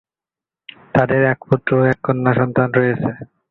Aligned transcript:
তাদের 0.93 1.21
এক 1.31 1.39
পুত্র 1.47 1.71
ও 1.79 1.87
এক 1.91 1.99
কন্যা 2.05 2.31
সন্তান 2.39 2.67
রয়েছে। 2.77 3.09